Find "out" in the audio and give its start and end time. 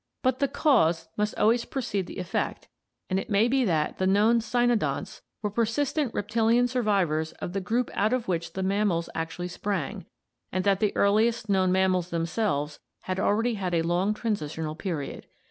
7.93-8.11